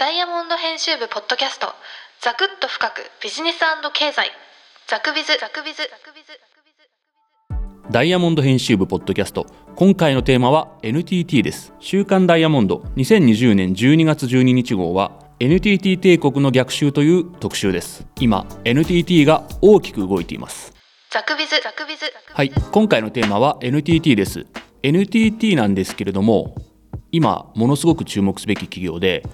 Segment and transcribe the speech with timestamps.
[0.00, 1.74] ダイヤモンド編集部ポッドキャスト。
[2.22, 3.02] ザクッと深く。
[3.22, 3.58] ビジネス
[3.92, 4.30] 経済。
[4.88, 5.36] ザクビズ。
[5.38, 5.82] ザクビズ。
[5.82, 6.40] ザクビズ。
[7.90, 9.44] ダイヤモンド編集部ポッドキャスト。
[9.76, 11.74] 今回のテーマは NTT です。
[11.80, 12.76] 週刊ダイヤモンド。
[12.96, 18.06] 2020年12月12日号は NTT 帝国の逆襲という特集です。
[18.18, 20.72] 今 NTT が大きく動いています。
[21.10, 21.60] ザクビズ。
[21.62, 22.06] ザクビズ。
[22.32, 22.50] はい。
[22.72, 24.46] 今回のテーマは NTT です。
[24.82, 26.54] NTT なんですけれども
[27.12, 29.24] 今ものすごく注目すべき企業で、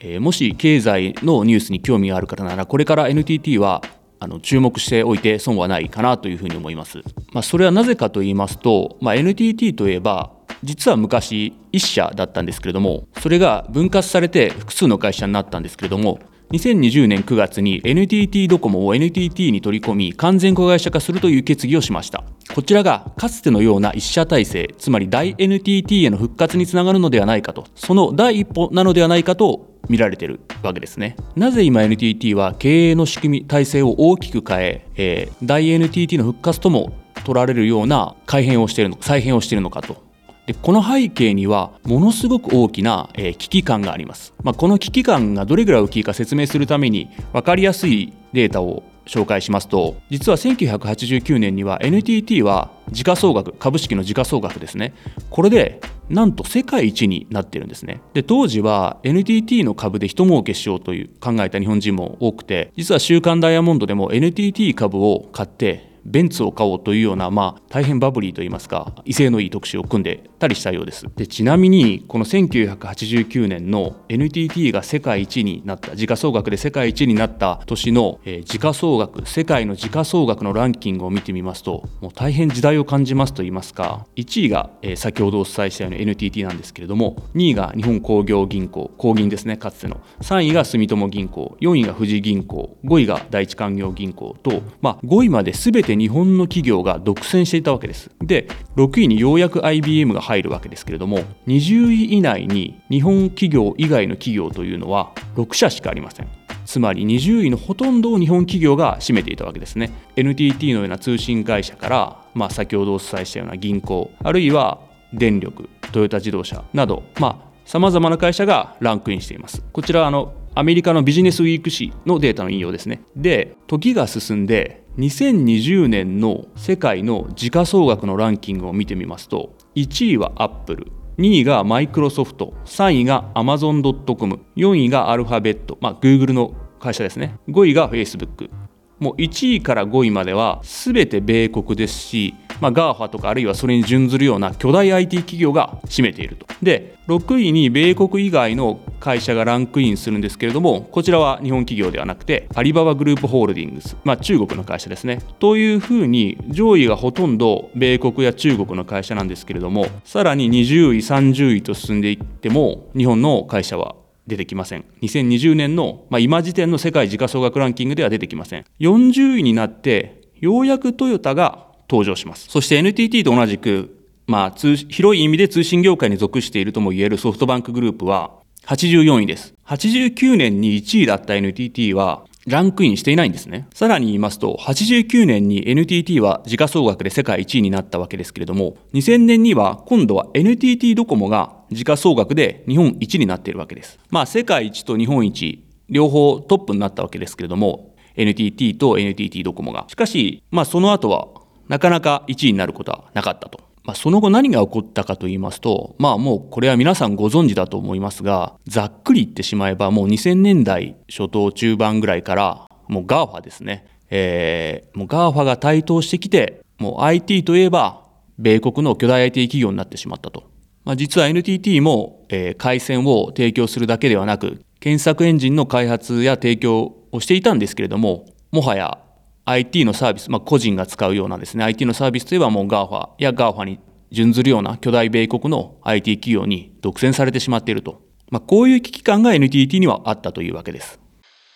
[0.00, 3.82] えーもし経済のニュースに興味がある方ならこれから NTT は
[4.20, 7.02] あの注目しておいて損はないかなというふうに思います。
[7.32, 16.20] まあ、それはなぜかと言いますと、まあ、NTT といえば実は昔1社だったんですけれどもそれが分割されて複数の会社になったんですけれども
[16.54, 22.22] 2020年9月に NTT ドコモを NTT に取り込み完全子会社化するという決議をしました。
[22.54, 31.16] こちらがかつてのような一社体制つまり大 NTT への復活につながるのではないかとその第一歩なのではないかと見られてるわけですね。
[31.34, 36.92] なぜ今 NTT は経営の仕組み体制を大きく変ええー大 NTT の復活とも
[37.24, 40.03] 取られるような改変をしているのか再編をしているのかと。
[40.46, 54.94] でこの背景にはものすごく大きな、えー危機感があります、まあ、この危機感がどれぐらい大きいか説明するために分かりやすいデータを紹介しますと実は1989年には NTT は時価総額株式の時価総額ですね。
[55.30, 58.00] これでなんと世界一になってるんですね。
[58.12, 71.06] で当時は NTT の株で一儲けしようという考えた日本人も多くて実は「週刊ダイヤモンド」でも NTT 株を買ってベンツを買おうというような、まあ、大変バブリーといいますか威勢のいい特集を組んでたりしたようです。
[71.16, 90.00] でちなみにこの1989年の NTT が世界一になった時価総額で世界一になった年の、えー時価総額世界の時価総額のランキングを見てみますともう大変時代を感じますといいますか1位が、えー先ほどお伝えしたように NTT なんですけれども2位が日本工業銀行工銀ですねかつての。
[90.20, 98.10] 3位が住友銀行4位が富士銀行5位が第一勧業銀行と、まあ、5位まで全て日本の企業が独占していたわけです。
[98.20, 106.28] で6位にようやく IBM が入るわけですけれども20位以内に日本企業以外の企業というのは6社しかありません。
[106.64, 109.90] つまり20位のほとんどを日本企業が占めていたわけですね。
[110.16, 114.80] NTT のような通信会社から、まあ、先ほどお伝えしたような銀行あるいは
[115.12, 119.62] 電力トヨタ自動車などまあさまざまな会社がランクインしています。
[119.72, 123.02] こちらはあのアメリカのビジネスウィーク誌のデータの引用ですね。
[123.16, 137.38] で時が進んで2020年の世界の時価総額のランキングを見てみますと1位はアップル2位がマイクロソフト3位がアマゾンドット・コム4位がアルファベット、まあ、Google の会社ですね。
[137.48, 138.50] 5位がフェイスブック。
[138.98, 146.46] もう1位から5位までは全て米国ですし、まあ、GAFA とかあるいはそれに準ずるような巨大 IT 企業が占めていると。
[146.62, 155.20] で6位に米国以外の会社がランクインするんですけれどもこちらは日本企業ではなくてアリババグループホールディングス、まあ、中国の会社ですね。
[155.38, 163.96] というふうに上位がほとんど米国や中国の会社なんですけれどもさらに20位30位と進んでいっても日本の会社は
[164.26, 164.84] 出てきません。
[165.02, 168.64] 2020年の、まあ、今時点の世界時価総額ランキングでは出てきません。
[168.80, 172.48] 40位になってようやくトヨタが登場します。
[172.48, 173.96] そして NTT と同じく、
[174.26, 178.32] まあ、広い意味で通信業界に属しているとも言えるソフトバンクグループは
[178.66, 179.54] 84位です。
[179.66, 183.66] 89年に1位だった NTT はランクインしていないんですね。
[183.72, 193.98] さらに言いますと、89年に NTT は時価総額で世界1位になったわけですけれども、2000年には今度は NTT ドコモが時価総額で日本一になっているわけです。
[194.10, 199.86] まあ、世界一と日本一、両方トップになったわけですけれども、NTT と NTT ドコモが。
[199.88, 201.28] しかし、まあ、その後は
[201.68, 203.60] なかなか1位になることはなかったと。
[203.82, 213.86] まあ、その後何が起こったかと言いますと、まあもうこれは皆さんご存知だと思いますが、ざっくり言ってしまえばもう2000年代初頭中盤ぐらいから、もう GAFA ですね。
[214.08, 218.04] えー、もう GAFA が台頭してきて、もう IT といえば、
[218.38, 220.53] 米国の巨大 IT 企業になってしまったと。
[220.84, 228.98] まあ、実は NTT も、えー回線を提供するだけではなく、検索エンジンの開発や提供をしていたんですけれども、もはや
[229.46, 233.80] IT のサービス、まあ、個人が使うようなですね、IT のサービスといえばもう GAFA や GAFA に
[234.10, 238.02] 準ずるような巨大米国の IT 企業に独占されてしまっていると。
[238.30, 241.00] まあ、こういう危機感が NTT にはあったというわけです。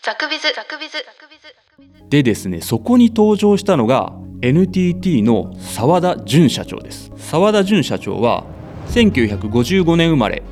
[0.02, 4.12] ザクビズザクビズザクビズザクビズでですね、そこに登場したのが
[4.42, 7.10] NTT の澤田純社長です。
[7.16, 8.44] 澤田純社長は
[8.88, 10.42] 1955年生まれ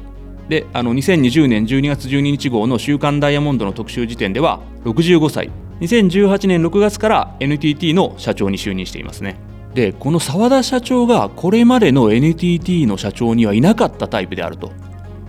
[0.49, 5.51] で、あの2020年12月12日号の週刊ダイヤモンドの特集時点では65歳。
[5.81, 9.39] 2018年6月から NTT の社長に就任していますね。
[9.75, 14.71] で、この澤田社長がこれまでの NTT の社長にはいなかったタイプであると。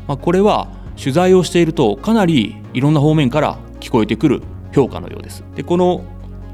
[0.07, 0.67] まあ、これは
[0.97, 4.41] 取材をしているとかなりいろんな方面から聞こえてくる
[4.73, 6.03] 評価のようですでこの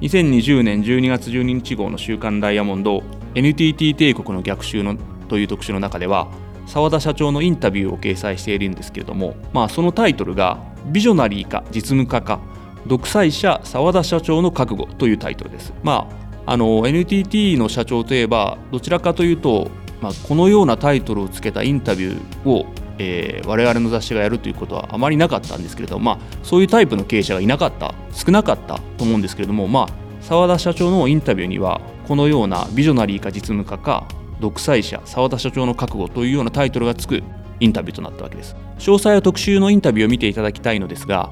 [0.01, 3.03] 2020年12月12日号の「週刊ダイヤモンド
[3.35, 4.97] NTT 帝国の逆襲の」
[5.27, 6.27] という特集の中では
[6.65, 12.39] 澤田社長のインタビューを掲載しているんですけれども、まあ、そのタイトルが「ビジョナリーか実務家か
[12.87, 15.73] 独裁者澤田社長の覚悟」というタイトルです。
[15.83, 16.07] ま
[16.45, 19.69] あ、あの NTT の社長といえばどちらかというと、
[20.01, 22.65] まあ、このようなタイトルをつけたインタビューを
[22.99, 29.87] えー、我々の雑誌がやるということはあまりなかったんですけれども、まあ、そういうタイプの経営者がいなかった少なかったと思うんですけれども、まあ、
[30.21, 34.07] 澤田社長のインタビューにはこのようなビジョナリーか実務家か
[34.43, 37.23] 独裁者澤田社長の覚悟というようなタイトルがつく
[37.61, 38.57] インタビューとなったわけです。
[38.77, 41.29] 詳細は特集のインタビューを見ていただきたいのですが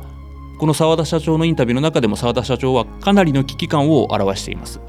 [0.58, 4.80] この澤田社長のインタビューの中でも澤田社長はかなりの危機感を表しています。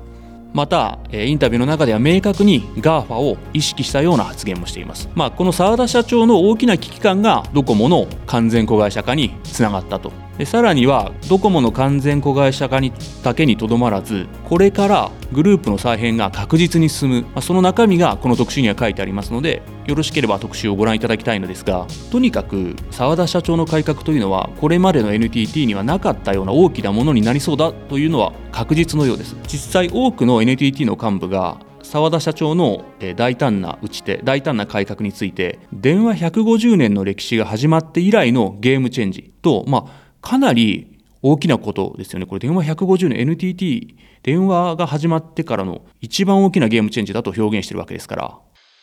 [0.52, 10.12] またインタビューの中では明確に GAFA を意識したような発言もしています、まあ、この澤田社長の大きな危機感がドコモの完全子会社化につながったと。
[10.38, 12.92] でさらにはドコモの完全子会社化に
[13.22, 29.36] だけにとどまらずこれからグループの再編が確実に進む、まあ、その中身がこの特集には書いてありますのでよろしければ特集をご覧いただきたいのですがとにかく澤田社長の改革というのはこれまでの NTT にはなかったような大きなものになりそうだというのは確実のようです。
[29.46, 32.84] 実際多くの NTT の幹部が澤田社長の
[33.16, 42.26] 大胆な打ち手大胆な改革について電話150年の歴史が始まって以来のゲームチェンジと、まあ、かなり大きなことですよね。
[42.26, 48.38] これ電話150年 NTT 電話が始まってからの一番大きなゲームチェンジだと表現してるわけですから。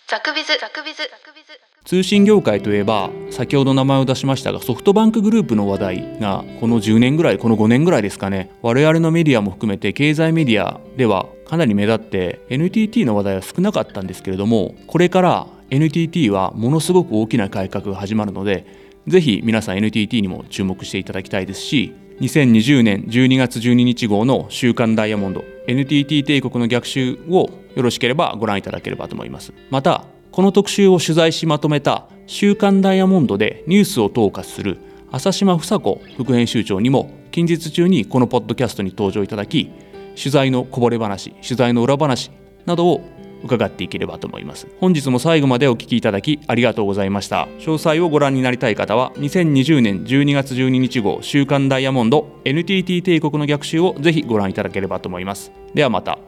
[0.08, 1.04] ザクビズザクビズ
[1.86, 29.54] 通信業界といえば先ほど名前を出しましたがソフトバンクグループの話題がこの10年ぐらいこの5年ぐらいですかね我々のメディアも含めて経済メディアではかなり目立って NTT の話題は少なかったんですけれどもこれから NTT はものすごく大きな改革が始まるのでぜひ皆さん NTT にも注目していただきたいですし2020年12月12日号の「週刊ダイヤモンド NTT 帝国の逆襲」をよろしければご覧いただければと思います。
[29.69, 34.78] またこの特集を取材しまとめた「週刊ダイヤモンド」でニュースを統括する
[35.12, 39.69] 浅島房子副編集長にも近日中にこのポッドキャストに登場いただき
[40.16, 42.31] 取材のこぼれ話取材の裏話
[42.66, 43.02] などを
[43.44, 44.68] 伺っていければと思います。
[44.80, 47.48] 本日も最後までお聞きいただきありがとうございました。
[47.60, 55.52] 詳細をご覧になりたい方は2020年12月12日号週刊ダイヤモンド NTT 帝国の逆襲をぜひご覧いただければと思います。
[55.74, 56.20] ではまた。